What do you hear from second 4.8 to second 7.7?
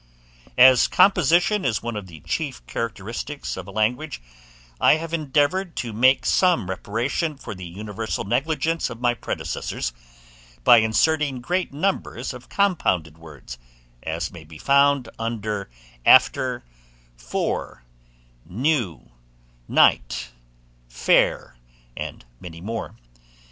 have endeavoured to make some reparation for the